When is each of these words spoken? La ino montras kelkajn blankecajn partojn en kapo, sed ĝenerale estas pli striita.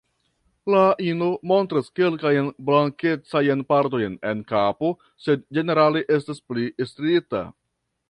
La 0.75 0.79
ino 1.07 1.27
montras 1.51 1.91
kelkajn 1.99 2.49
blankecajn 2.71 3.63
partojn 3.75 4.19
en 4.33 4.43
kapo, 4.55 4.93
sed 5.27 5.49
ĝenerale 5.59 6.07
estas 6.21 6.45
pli 6.51 6.71
striita. 6.95 7.49